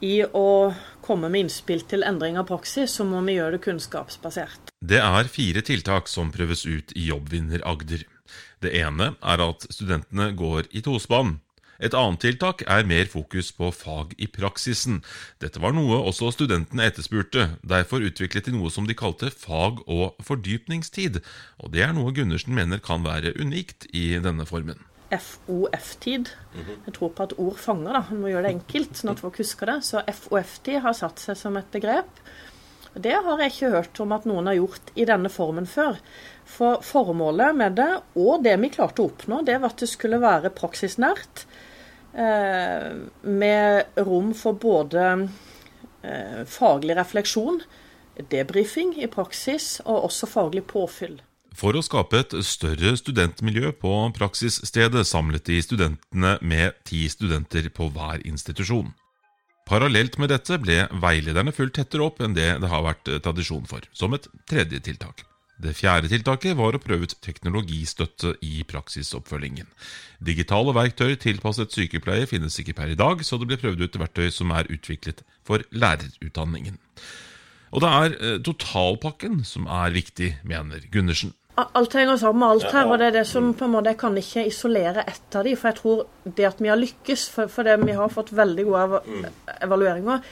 i 0.02 0.22
å 0.26 0.74
komme 1.04 1.30
med 1.30 1.46
innspill 1.46 1.84
til 1.86 2.06
endring 2.08 2.40
av 2.40 2.48
praksis, 2.50 2.96
så 2.96 3.06
må 3.06 3.22
vi 3.28 3.36
gjøre 3.38 3.58
det 3.58 3.66
kunnskapsbasert. 3.68 4.72
Det 4.82 4.98
er 4.98 5.30
fire 5.30 5.62
tiltak 5.66 6.10
som 6.10 6.32
prøves 6.34 6.66
ut 6.66 6.96
i 6.98 7.06
Jobbvinner 7.12 7.62
Agder. 7.68 8.08
Det 8.62 8.72
ene 8.80 9.14
er 9.20 9.44
at 9.44 9.68
studentene 9.70 10.32
går 10.38 10.72
i 10.72 10.82
tospann. 10.86 11.40
Et 11.82 11.96
annet 11.98 12.22
tiltak 12.22 12.62
er 12.70 12.86
mer 12.86 13.08
fokus 13.10 13.50
på 13.58 13.72
fag 13.74 14.14
i 14.22 14.28
praksisen. 14.30 15.00
Dette 15.42 15.62
var 15.64 15.74
noe 15.74 15.98
også 16.06 16.30
studentene 16.36 16.86
etterspurte. 16.86 17.48
Derfor 17.66 18.06
utviklet 18.06 18.46
de 18.46 18.54
noe 18.54 18.70
som 18.74 18.86
de 18.86 18.98
kalte 18.98 19.32
fag- 19.34 19.82
og 19.88 20.22
fordypningstid. 20.22 21.20
Og 21.58 21.74
det 21.74 21.82
er 21.88 21.96
noe 21.98 22.14
Gundersen 22.14 22.54
mener 22.54 22.84
kan 22.86 23.02
være 23.08 23.34
unikt 23.42 23.90
i 23.98 24.14
denne 24.22 24.46
formen. 24.46 24.86
FOF-tid. 25.12 26.30
Jeg 26.86 26.94
tror 26.96 27.12
på 27.18 27.26
at 27.26 27.34
ord 27.42 27.58
fanger, 27.60 27.98
da. 27.98 28.06
Man 28.12 28.22
må 28.22 28.32
gjøre 28.32 28.48
det 28.48 28.54
enkelt, 28.60 28.94
sånn 28.96 29.12
at 29.12 29.24
folk 29.24 29.42
husker 29.42 29.74
det. 29.74 29.82
Så 29.90 30.06
FOF-tid 30.06 30.80
har 30.86 30.96
satt 30.96 31.20
seg 31.20 31.40
som 31.40 31.58
et 31.60 31.74
begrep. 31.74 32.22
Det 32.94 33.14
har 33.24 33.40
jeg 33.40 33.54
ikke 33.54 33.72
hørt 33.72 34.00
om 34.04 34.12
at 34.16 34.26
noen 34.28 34.50
har 34.52 34.58
gjort 34.58 34.92
i 35.00 35.06
denne 35.08 35.32
formen 35.32 35.68
før. 35.70 36.00
For 36.52 36.84
formålet 36.84 37.56
med 37.56 37.78
det, 37.80 37.92
og 38.20 38.44
det 38.44 38.58
vi 38.60 38.72
klarte 38.74 39.04
å 39.04 39.10
oppnå, 39.12 39.42
det 39.48 39.58
var 39.64 39.72
at 39.72 39.84
det 39.84 39.90
skulle 39.92 40.20
være 40.22 40.52
praksisnært. 40.56 41.46
Eh, 42.14 42.92
med 43.22 43.84
rom 43.96 44.34
for 44.36 44.58
både 44.60 45.04
eh, 46.04 46.42
faglig 46.48 46.98
refleksjon, 46.98 47.62
debrifing 48.32 48.98
i 49.00 49.08
praksis, 49.08 49.80
og 49.86 50.10
også 50.10 50.28
faglig 50.28 50.66
påfyll. 50.68 51.22
For 51.56 51.76
å 51.76 51.84
skape 51.84 52.20
et 52.20 52.36
større 52.48 52.94
studentmiljø 53.00 53.72
på 53.80 53.94
praksisstedet 54.16 55.06
samlet 55.08 55.48
de 55.48 55.60
studentene 55.64 56.38
med 56.42 56.80
ti 56.88 57.06
studenter 57.12 57.68
på 57.76 57.90
hver 57.96 58.24
institusjon. 58.28 58.94
Parallelt 59.68 60.18
med 60.20 60.32
dette 60.34 60.58
ble 60.60 60.86
veilederne 61.04 61.54
fulgt 61.56 61.78
tettere 61.80 62.08
opp 62.08 62.24
enn 62.24 62.36
det 62.36 62.54
det 62.60 62.72
har 62.72 62.88
vært 62.88 63.08
tradisjon 63.24 63.68
for, 63.70 63.88
som 63.96 64.16
et 64.18 64.28
tredje 64.50 64.84
tiltak. 64.84 65.31
Det 65.62 65.76
fjerde 65.78 66.10
tiltaket 66.10 66.56
var 66.58 66.74
å 66.74 66.82
prøve 66.82 67.06
ut 67.06 67.18
teknologistøtte 67.22 68.34
i 68.46 68.64
praksisoppfølgingen. 68.66 69.68
Digitale 70.18 70.74
verktøy 70.74 71.14
tilpasset 71.22 71.76
sykepleie 71.76 72.26
finnes 72.30 72.58
ikke 72.62 72.76
per 72.80 72.94
i 72.94 72.98
dag, 72.98 73.22
så 73.26 73.38
det 73.38 73.50
ble 73.52 73.60
prøvd 73.62 73.84
ut 73.86 74.00
verktøy 74.02 74.32
som 74.34 74.54
er 74.58 74.70
utviklet 74.74 75.22
for 75.46 75.62
lærerutdanningen. 75.70 76.80
Og 77.72 77.84
det 77.84 77.92
er 77.92 78.16
eh, 78.18 78.40
totalpakken 78.44 79.44
som 79.48 79.70
er 79.70 79.94
viktig, 79.96 80.34
mener 80.48 80.82
Gundersen. 80.92 81.36
Alt 81.62 81.94
henger 81.94 82.18
sammen 82.18 82.42
med 82.42 82.56
alt 82.56 82.74
her, 82.74 82.88
og 82.88 82.98
det 82.98 83.10
er 83.10 83.18
det 83.20 83.26
som 83.28 83.52
på 83.54 83.68
en 83.68 83.74
måte 83.74 83.92
Jeg 83.92 84.00
kan 84.00 84.16
ikke 84.18 84.46
isolere 84.48 85.04
ett 85.04 85.36
av 85.36 85.44
de, 85.46 85.56
for 85.60 85.70
jeg 85.70 85.78
tror 85.82 86.06
det 86.38 86.48
at 86.48 86.62
vi 86.64 86.72
har 86.72 86.80
lykkes, 86.80 87.28
for, 87.30 87.52
for 87.52 87.68
det 87.68 87.76
vi 87.84 87.98
har 87.98 88.10
fått 88.10 88.32
veldig 88.34 88.66
gode 88.70 89.32
evalueringer, 89.60 90.24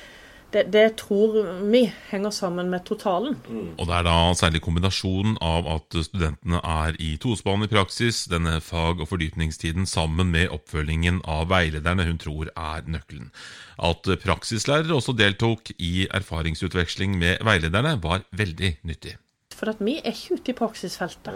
det, 0.53 0.63
det, 0.73 0.97
tror 0.97 1.35
vi 1.71 1.83
henger 2.09 2.33
sammen 2.33 2.69
med 2.69 2.85
totalen. 2.87 3.37
Mm. 3.47 3.75
Og 3.77 3.85
Det 3.87 3.95
er 3.95 4.07
da 4.07 4.15
særlig 4.37 4.61
kombinasjonen 4.65 5.37
av 5.45 5.69
at 5.69 5.99
studentene 6.07 6.61
er 6.63 6.97
i 6.99 7.13
tospann 7.21 7.63
i 7.65 7.71
praksis, 7.71 8.25
denne 8.31 8.57
fag- 8.63 9.01
og 9.01 9.11
fordypningstiden 9.11 9.85
sammen 9.89 10.31
med 10.33 10.49
oppfølgingen 10.55 11.21
av 11.29 11.49
veilederne 11.53 12.07
hun 12.09 12.19
tror 12.21 12.51
er 12.55 12.85
nøkkelen. 12.89 13.31
At 13.77 14.09
praksislærere 14.23 14.97
også 14.97 15.15
deltok 15.17 15.71
i 15.77 16.07
erfaringsutveksling 16.09 17.17
med 17.21 17.45
veilederne, 17.45 17.99
var 18.03 18.25
veldig 18.31 18.77
nyttig. 18.83 19.17
For 19.59 19.75
vi 19.83 19.97
er 19.99 20.13
ikke 20.13 20.37
ute 20.39 20.53
i 20.53 20.55
praksisfeltet. 20.55 21.35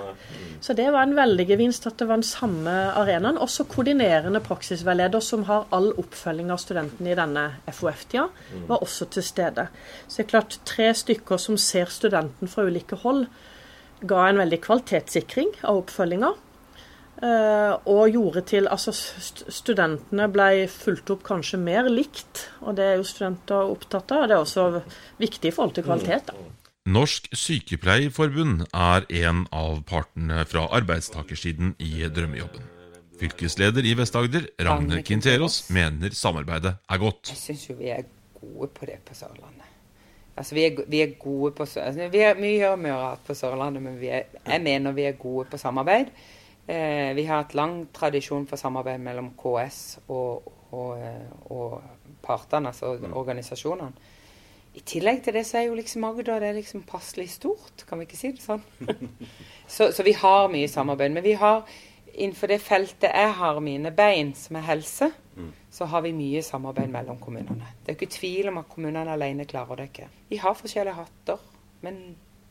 Så 0.64 0.76
det 0.78 0.86
var 0.96 1.04
en 1.04 1.16
veldig 1.18 1.46
gevinst 1.50 1.88
at 1.90 1.98
det 2.00 2.08
var 2.08 2.22
den 2.22 2.28
samme 2.28 2.72
arenaen. 2.96 3.40
Også 3.42 3.66
koordinerende 3.68 4.40
praksisveileder 4.44 5.24
som 5.24 5.44
har 5.50 5.68
all 5.76 5.92
oppfølging 6.00 6.54
av 6.54 6.62
studentene 6.64 7.12
i 7.12 7.18
denne 7.20 7.50
FOF-tida, 7.68 8.30
var 8.70 8.86
også 8.86 9.10
til 9.12 9.28
stede. 9.28 9.68
Så 10.08 10.22
det 10.22 10.26
er 10.26 10.32
klart 10.32 10.60
tre 10.70 10.88
stykker 10.96 11.42
som 11.42 11.60
ser 11.60 11.92
studenten 11.92 12.52
fra 12.52 12.64
ulike 12.64 13.02
hold, 13.04 13.28
ga 14.08 14.26
en 14.28 14.40
veldig 14.42 14.60
kvalitetssikring 14.64 15.54
av 15.64 15.84
oppfølginga. 15.84 16.34
Uh, 17.24 17.78
og 17.88 18.10
gjorde 18.12 18.42
til 18.50 18.66
Altså, 18.68 18.92
studentene 19.54 20.26
ble 20.34 20.66
fulgt 20.68 21.12
opp 21.14 21.22
kanskje 21.24 21.60
mer 21.62 21.88
likt, 21.88 22.48
og 22.66 22.76
det 22.80 22.88
er 22.88 22.98
jo 22.98 23.06
studenter 23.08 23.70
opptatt 23.72 24.12
av. 24.12 24.26
og 24.26 24.28
Det 24.28 24.36
er 24.36 24.44
også 24.44 24.66
viktig 25.22 25.52
i 25.52 25.56
forhold 25.56 25.78
til 25.78 25.88
kvalitet. 25.88 26.34
da. 26.34 26.63
Norsk 26.84 27.30
Sykepleierforbund 27.32 28.66
er 28.76 29.06
en 29.24 29.46
av 29.56 29.78
partene 29.88 30.42
fra 30.44 30.66
arbeidstakersiden 30.76 31.78
i 31.80 32.02
Drømmejobben. 32.12 32.66
Fylkesleder 33.22 33.86
i 33.88 33.94
Vest-Agder, 33.96 34.50
Ragne 34.68 35.00
Kinteros, 35.08 35.62
mener 35.72 36.12
samarbeidet 36.12 36.74
er 36.76 37.00
godt. 37.00 37.32
Jeg 37.32 37.40
syns 37.40 37.62
jo 37.70 37.78
vi 37.78 37.88
er 37.94 38.04
gode 38.36 38.68
på 38.76 38.90
det 38.90 38.98
på 39.08 39.16
Sørlandet. 39.16 39.70
Altså, 40.36 40.58
vi 40.58 40.66
er, 40.66 40.82
vi 40.92 41.00
er 41.06 41.14
gode 41.22 41.54
på 41.56 41.64
altså, 41.64 42.10
vi, 42.12 42.20
er, 42.20 42.36
vi 42.42 42.52
gjør 42.58 42.76
mye 42.76 42.98
rart 43.00 43.24
på 43.30 43.36
Sørlandet, 43.38 43.86
men 43.86 44.04
er, 44.04 44.28
jeg 44.44 44.64
mener 44.66 44.98
vi 44.98 45.06
er 45.08 45.16
gode 45.22 45.46
på 45.54 45.62
samarbeid. 45.62 46.12
Eh, 46.68 47.14
vi 47.16 47.24
har 47.30 47.46
hatt 47.46 47.56
lang 47.56 47.78
tradisjon 47.96 48.44
for 48.50 48.60
samarbeid 48.60 49.00
mellom 49.00 49.32
KS 49.40 50.02
og, 50.10 50.52
og, 50.76 51.00
og 51.48 51.80
partene, 52.28 52.76
altså 52.76 52.98
organisasjonene. 53.14 54.12
I 54.74 54.82
tillegg 54.82 55.22
til 55.26 55.36
det 55.38 55.46
så 55.46 55.60
er 55.60 55.68
jo 55.68 55.78
liksom 55.78 56.06
Agder 56.08 56.42
det 56.42 56.50
er 56.50 56.58
liksom 56.58 56.84
passelig 56.90 57.30
stort, 57.36 57.86
kan 57.88 58.00
vi 58.02 58.08
ikke 58.08 58.18
si 58.18 58.32
det 58.34 58.42
sånn? 58.42 58.64
så, 59.76 59.92
så, 59.94 60.06
vi 60.06 60.16
har 60.18 60.50
mye 60.54 60.70
samarbeid. 60.72 61.14
Men 61.14 61.26
vi 61.26 61.36
har 61.38 61.62
innenfor 62.14 62.50
det 62.50 62.60
feltet 62.62 63.14
jeg 63.14 63.32
har 63.38 63.62
mine 63.64 63.94
bein, 63.94 64.34
som 64.38 64.58
er 64.58 64.68
helse, 64.68 65.10
mm. 65.38 65.54
så 65.74 65.88
har 65.90 66.04
vi 66.06 66.14
mye 66.18 66.44
samarbeid 66.46 66.92
mellom 66.94 67.22
kommunene. 67.22 67.74
Det 67.82 67.94
er 67.94 68.00
ikke 68.00 68.18
tvil 68.18 68.52
om 68.52 68.62
at 68.62 68.70
kommunene 68.70 69.14
alene 69.14 69.48
klarer 69.50 69.82
det 69.82 69.90
ikke. 69.92 70.10
Vi 70.30 70.42
har 70.42 70.58
forskjellige 70.58 70.98
hatter, 71.00 71.42
men 71.86 72.04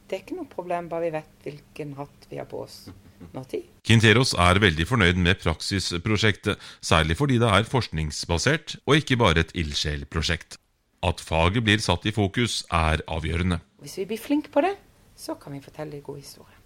det 0.06 0.18
er 0.18 0.24
ikke 0.24 0.38
noe 0.38 0.50
problem, 0.50 0.90
bare 0.90 1.06
vi 1.06 1.14
vet 1.14 1.46
hvilken 1.46 1.94
hatt 1.98 2.26
vi 2.30 2.38
har 2.38 2.50
på 2.50 2.64
oss. 2.66 2.84
Kinteros. 3.22 3.68
Quinteros 3.86 4.32
er 4.34 4.58
veldig 4.62 4.86
fornøyd 4.90 5.20
med 5.22 5.38
praksisprosjektet, 5.44 6.58
særlig 6.82 7.16
fordi 7.16 7.38
det 7.42 7.50
er 7.50 7.68
forskningsbasert 7.70 8.80
og 8.82 8.98
ikke 8.98 9.18
bare 9.20 9.46
et 9.46 9.54
ildsjelprosjekt. 9.62 10.58
At 11.02 11.20
faget 11.20 11.64
blir 11.66 11.82
satt 11.82 12.06
i 12.06 12.14
fokus, 12.14 12.62
er 12.70 13.02
avgjørende. 13.10 13.58
Hvis 13.82 13.98
vi 13.98 14.08
blir 14.12 14.20
flinke 14.22 14.52
på 14.54 14.62
det, 14.62 14.76
så 15.18 15.34
kan 15.34 15.52
vi 15.52 15.60
fortelle 15.60 16.00
gode 16.00 16.22
historier. 16.22 16.58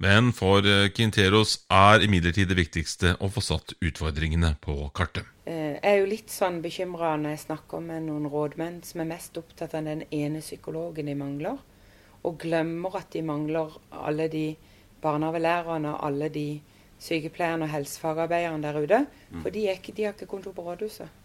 Men 0.00 0.30
for 0.32 0.64
eh, 0.64 0.88
Quinteros 0.96 1.58
er 1.68 2.00
imidlertid 2.06 2.48
det 2.48 2.56
viktigste 2.56 3.18
å 3.20 3.28
få 3.28 3.42
satt 3.44 3.74
utfordringene 3.84 4.54
på 4.64 4.76
kartet. 4.96 5.26
Eh, 5.44 5.76
jeg 5.76 5.90
er 5.90 5.98
jo 6.00 6.08
litt 6.08 6.32
sånn 6.32 6.62
bekymra 6.64 7.16
når 7.20 7.34
jeg 7.34 7.42
snakker 7.42 7.82
med 7.84 8.06
noen 8.06 8.30
rådmenn 8.32 8.78
som 8.86 9.02
er 9.02 9.10
mest 9.10 9.36
opptatt 9.36 9.76
av 9.76 9.84
den 9.84 10.06
ene 10.08 10.40
psykologen 10.40 11.10
de 11.10 11.18
mangler, 11.20 11.60
og 12.24 12.40
glemmer 12.40 12.96
at 12.96 13.12
de 13.12 13.24
mangler 13.28 13.76
alle 13.92 14.30
de 14.32 14.46
barnehagelærerne 15.04 15.92
og 15.92 16.06
alle 16.08 16.32
de 16.32 16.48
sykepleierne 17.00 17.68
og 17.68 17.72
helsefagarbeiderne 17.74 18.64
der 18.64 18.80
ute. 18.80 19.04
Mm. 19.28 19.42
For 19.42 19.52
de, 19.52 19.66
ikke, 19.72 19.92
de 19.96 20.08
har 20.08 20.16
ikke 20.16 20.32
kontor 20.32 20.56
på 20.56 20.64
rådhuset. 20.64 21.19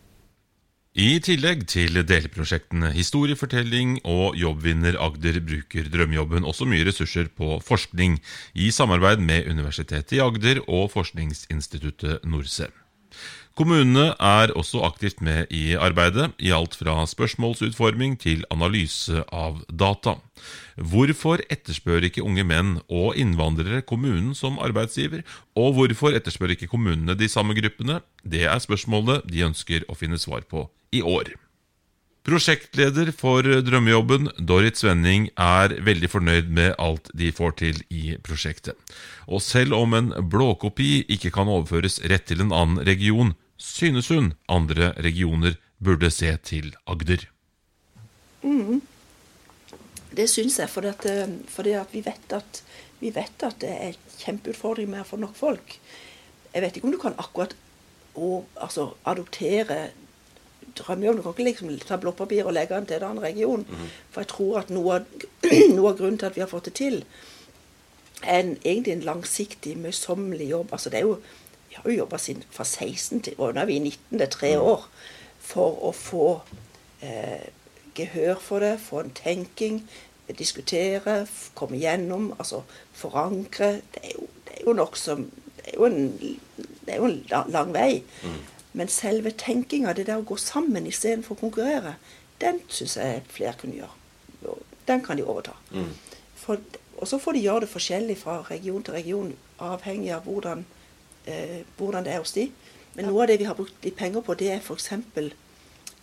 I 0.95 1.17
tillegg 1.19 1.65
til 1.67 1.97
delprosjektene 2.07 2.87
Historiefortelling 2.95 3.97
og 4.07 4.37
Jobbvinner 4.39 4.95
Agder 5.03 5.41
bruker 5.43 5.89
Drømmejobben 5.91 6.47
også 6.47 6.63
mye 6.71 6.85
ressurser 6.87 7.27
på 7.35 7.57
forskning, 7.59 8.15
i 8.55 8.69
samarbeid 8.71 9.19
med 9.19 9.49
Universitetet 9.51 10.15
i 10.15 10.21
Agder 10.23 10.61
og 10.63 10.87
Forskningsinstituttet 10.93 12.23
Norse. 12.23 12.69
Kommunene 13.59 14.13
er 14.19 14.53
også 14.55 14.85
aktivt 14.87 15.19
med 15.23 15.51
i 15.51 15.75
arbeidet, 15.75 16.29
i 16.39 16.53
alt 16.55 16.77
fra 16.79 16.95
spørsmålsutforming 17.07 18.15
til 18.19 18.47
analyse 18.51 19.23
av 19.35 19.61
data. 19.67 20.15
Hvorfor 20.75 21.43
etterspør 21.51 22.07
ikke 22.07 22.23
unge 22.23 22.47
menn 22.47 22.77
og 22.87 23.19
innvandrere 23.19 23.83
kommunen 23.83 24.31
som 24.35 24.59
arbeidsgiver? 24.63 25.27
Og 25.59 25.75
hvorfor 25.75 26.15
etterspør 26.15 26.55
ikke 26.55 26.71
kommunene 26.71 27.19
de 27.19 27.27
samme 27.31 27.55
gruppene? 27.55 27.99
Det 28.23 28.47
er 28.47 28.63
spørsmålet 28.63 29.27
de 29.27 29.43
ønsker 29.47 29.87
å 29.91 29.95
finne 29.99 30.19
svar 30.19 30.47
på 30.47 30.69
i 30.95 31.01
år. 31.03 31.33
Prosjektleder 32.25 33.11
for 33.13 33.45
Drømmejobben, 33.45 34.31
Dorrit 34.49 34.79
Svenning, 34.79 35.27
er 35.37 35.75
veldig 35.85 36.07
fornøyd 36.09 36.47
med 36.49 36.71
alt 36.81 37.11
de 37.13 37.29
får 37.29 37.51
til 37.59 37.83
i 37.93 38.15
prosjektet. 38.25 38.73
Og 39.29 39.43
selv 39.45 39.77
om 39.77 39.93
en 39.93 40.09
blåkopi 40.31 41.03
ikke 41.13 41.29
kan 41.35 41.51
overføres 41.51 41.99
rett 42.09 42.25
til 42.31 42.41
en 42.41 42.55
annen 42.55 42.81
region, 42.87 43.35
synes 43.61 44.09
hun 44.09 44.33
andre 44.49 44.95
regioner 45.05 45.59
burde 45.77 46.09
se 46.09 46.31
til 46.41 46.73
Agder. 46.89 47.27
Mm. 48.41 48.81
Det 50.15 50.25
syns 50.31 50.57
jeg, 50.57 50.71
fordi 50.71 50.89
at, 50.95 51.05
fordi 51.51 51.75
at, 51.77 51.93
vi 51.93 52.01
vet 52.05 52.33
at 52.33 52.63
Vi 52.99 53.09
vet 53.11 53.43
at 53.43 53.57
det 53.59 53.69
er 53.69 53.97
kjempeutfordring 54.23 54.87
med 54.89 55.01
å 55.03 55.05
få 55.05 55.17
nok 55.19 55.33
folk. 55.35 55.73
Jeg 56.53 56.63
vet 56.63 56.77
ikke 56.77 56.87
om 56.87 56.93
du 56.93 56.97
kan 56.97 57.17
akkurat 57.19 57.51
å, 58.15 58.45
altså, 58.55 58.95
adoptere 59.03 59.91
drømmejobben. 60.77 61.21
Du 61.21 61.23
kan 61.23 61.47
ikke 61.47 61.67
liksom 61.67 61.87
ta 61.87 61.97
blåpapir 62.01 62.45
og 62.45 62.53
legge 62.53 62.75
den 62.75 62.85
til 62.85 62.99
en 62.99 63.07
annen 63.09 63.23
region. 63.23 63.65
Mm. 63.69 63.87
For 64.11 64.21
jeg 64.21 64.31
tror 64.33 64.59
at 64.59 64.69
noe 64.73 64.99
noe 65.77 65.89
av, 65.89 65.97
grunnen 65.97 66.19
til 66.19 66.29
at 66.29 66.37
vi 66.37 66.43
har 66.43 66.51
fått 66.51 66.69
det 66.69 66.75
til, 66.79 67.01
er 68.23 68.39
en, 68.39 68.55
egentlig 68.63 68.93
en 68.93 69.07
langsiktig, 69.07 69.75
møysommelig 69.77 70.49
jobb. 70.49 70.71
Altså 70.71 70.89
det 70.89 71.01
er 71.01 71.09
jo, 71.09 71.19
Vi 71.69 71.75
har 71.75 71.91
jo 71.91 71.97
jobba 71.97 72.17
fra 72.51 72.63
16 72.63 73.21
til 73.21 73.33
og 73.37 73.53
nå 73.53 73.61
er 73.61 73.65
vi 73.67 73.75
i 73.75 73.79
19, 73.79 74.19
det 74.19 74.21
er 74.21 74.31
tre 74.31 74.51
år, 74.57 74.85
for 75.43 75.81
å 75.83 75.91
få 75.91 76.27
eh, 77.03 77.49
gehør 77.97 78.39
for 78.39 78.63
det, 78.63 78.77
få 78.79 79.01
en 79.01 79.11
tenking, 79.11 79.81
diskutere, 80.39 81.27
komme 81.53 81.77
gjennom, 81.77 82.31
altså 82.39 82.61
forankre. 82.93 83.81
Det 83.91 84.03
er 84.03 84.15
jo, 84.15 84.27
det 84.47 84.55
er 84.55 84.63
jo 84.69 84.77
nokså 84.79 85.17
det, 85.17 85.65
er 85.65 85.75
jo 85.75 85.85
en, 85.85 86.11
det 86.85 86.93
er 86.93 86.97
jo 86.97 87.09
en 87.11 87.51
lang 87.51 87.73
vei. 87.73 88.03
Mm. 88.23 88.39
Men 88.75 88.91
selve 88.91 89.31
tenkinga, 89.31 89.93
det 89.95 90.09
der 90.09 90.19
å 90.19 90.27
gå 90.27 90.35
sammen 90.41 90.87
istedenfor 90.89 91.37
å 91.37 91.45
konkurrere, 91.45 91.95
den 92.43 92.59
syns 92.67 92.97
jeg 92.99 93.21
flere 93.31 93.55
kunne 93.61 93.77
gjøre. 93.77 94.55
Den 94.85 95.03
kan 95.05 95.17
de 95.17 95.23
overta. 95.23 95.55
Mm. 95.71 95.93
og 96.97 97.07
så 97.07 97.17
får 97.19 97.33
de 97.33 97.43
gjøre 97.45 97.63
det 97.63 97.69
forskjellig 97.71 98.17
fra 98.17 98.41
region 98.49 98.83
til 98.83 98.93
region, 98.93 99.31
avhengig 99.59 100.11
av 100.13 100.27
hvordan, 100.27 100.65
eh, 101.25 101.63
hvordan 101.77 102.03
det 102.05 102.13
er 102.13 102.19
hos 102.19 102.35
de. 102.35 102.49
Men 102.95 103.05
noe 103.05 103.23
av 103.23 103.27
det 103.27 103.39
vi 103.39 103.47
har 103.47 103.55
brukt 103.55 103.83
litt 103.83 103.95
penger 103.95 104.21
på, 104.21 104.35
det 104.35 104.51
er 104.51 104.59
f.eks. 104.59 104.91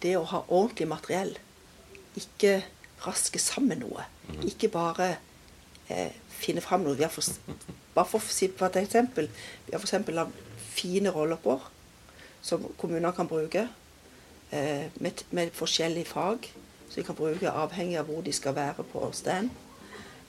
det 0.02 0.16
å 0.16 0.24
ha 0.24 0.42
ordentlig 0.48 0.88
materiell. 0.88 1.36
Ikke 2.16 2.62
raske 3.04 3.38
sammen 3.38 3.84
noe. 3.84 4.04
Mm. 4.28 4.48
Ikke 4.48 4.68
bare 4.72 5.16
eh, 5.88 6.12
finne 6.28 6.60
fram 6.64 6.84
noe. 6.84 6.96
Vi 6.96 7.04
har 7.04 7.12
for, 7.12 7.24
bare 7.94 8.08
for 8.08 8.18
å 8.18 8.32
si 8.32 8.48
på 8.48 8.64
et 8.66 8.80
eksempel. 8.82 9.28
Vi 9.66 9.76
har 9.76 9.80
f.eks. 9.80 10.08
lagd 10.08 10.42
fine 10.72 11.12
rollopper 11.12 11.68
som 12.42 12.64
kommuner 12.78 13.10
kan 13.10 13.28
bruke 13.28 13.68
eh, 14.50 14.86
med, 14.94 15.24
med, 15.30 15.50
forskjellige 15.54 16.04
fag. 16.04 16.52
som 16.88 16.96
vi 16.96 17.06
kan 17.06 17.14
bruke 17.14 17.50
avhengig 17.50 17.96
av 17.98 18.04
hvor 18.04 18.20
de 18.20 18.32
skal 18.32 18.54
være 18.54 18.84
på 18.92 19.10
stand. 19.12 19.50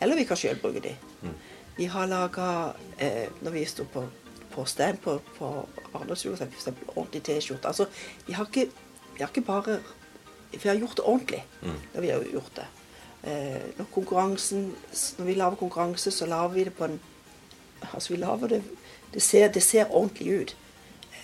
Eller 0.02 0.16
vi 0.16 0.24
kan 0.24 0.38
sjøl 0.38 0.60
bruke 0.62 0.80
de. 0.80 0.96
Mm. 1.22 1.34
Vi 1.78 1.86
har 1.86 2.06
laga 2.06 2.74
eh, 3.00 3.28
Når 3.42 3.52
vi 3.52 3.66
står 3.66 3.84
på, 3.94 4.06
på 4.52 4.66
stand 4.66 4.98
på, 4.98 5.20
på 5.38 5.68
Arendalsuka, 5.94 6.46
f.eks. 6.46 6.68
ordentlig 6.96 7.24
T-skjorte. 7.24 7.68
Altså, 7.68 7.86
vi 8.28 8.34
har, 8.34 8.46
ikke, 8.46 8.72
vi 9.16 9.20
har 9.20 9.28
ikke 9.28 9.42
bare 9.42 9.80
Vi 10.52 10.70
har 10.70 10.76
gjort 10.76 10.98
det 10.98 11.06
ordentlig 11.06 11.46
mm. 11.62 11.80
når 11.94 12.02
vi 12.02 12.10
har 12.10 12.24
gjort 12.32 12.56
det. 12.56 12.66
Eh, 13.24 13.62
når, 13.78 13.86
konkurransen, 13.94 14.76
når 15.18 15.26
vi 15.26 15.34
lager 15.34 15.56
konkurranse, 15.56 16.12
så 16.12 16.26
lager 16.26 16.48
vi 16.48 16.64
det 16.64 16.74
på 16.74 16.86
en 16.86 17.00
Altså, 17.94 18.14
vi 18.14 18.20
lager 18.20 18.48
det 18.48 18.64
Det 19.14 19.22
ser, 19.22 19.52
det 19.52 19.64
ser 19.64 19.92
ordentlig 19.92 20.42
ut. 20.42 20.58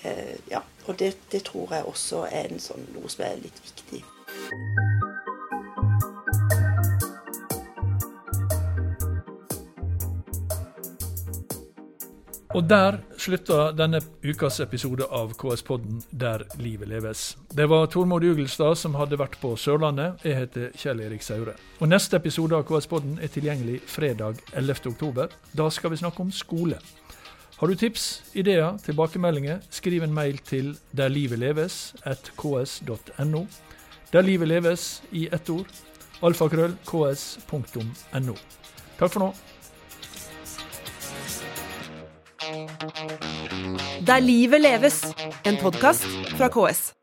Eh, 0.03 0.37
ja, 0.51 0.59
og 0.89 0.99
det, 0.99 1.17
det, 1.31 1.43
tror 1.45 1.73
jeg 1.73 1.85
også 1.85 2.25
er 2.33 2.55
sånn, 2.57 2.87
noe 2.95 3.09
som 3.13 3.27
er 3.27 3.37
litt 3.43 3.61
viktig. 3.61 4.01
Og 12.57 12.65
der 12.65 12.97
slutta 13.21 13.67
denne 13.77 13.99
ukas 14.25 14.57
episode 14.63 15.05
av 15.13 15.35
KS-podden 15.37 16.01
Der 16.09 16.47
livet 16.57 16.89
leves. 16.89 17.37
Det 17.53 17.67
var 17.69 17.85
Tormod 17.93 18.25
Ugelstad 18.25 18.73
som 18.81 18.97
hadde 18.97 19.19
vært 19.21 19.37
på 19.37 19.53
Sørlandet. 19.53 20.25
Jeg 20.25 20.39
heter 20.39 20.71
Kjell 20.73 21.03
Erik 21.05 21.21
Saure. 21.21 21.53
Og 21.77 21.93
Neste 21.93 22.17
episode 22.17 22.57
av 22.57 22.65
KS-podden 22.65 23.21
er 23.21 23.29
tilgjengelig 23.29 23.83
fredag 23.85 24.41
11.10. 24.57 25.29
Da 25.53 25.69
skal 25.69 25.93
vi 25.93 26.01
snakke 26.01 26.25
om 26.25 26.33
skole. 26.33 26.81
Har 27.59 27.67
du 27.67 27.75
tips, 27.75 28.23
ideer, 28.39 28.77
tilbakemeldinger, 28.79 29.57
skriv 29.69 30.03
en 30.05 30.13
mail 30.15 30.37
til 30.47 30.77
ks.no. 32.39 33.41
Der 34.13 34.21
livet 34.21 34.47
leves 34.47 35.03
i 35.11 35.25
ett 35.27 35.49
ord. 35.51 35.67
Alfakrøll 36.23 36.77
ks.no. 36.87 38.35
Takk 38.99 39.11
for 39.11 39.19
nå. 39.19 39.33
Der 44.07 44.19
livet 44.23 44.61
leves, 44.61 45.03
en 45.43 45.59
podkast 45.59 46.07
fra 46.37 46.47
KS. 46.47 46.98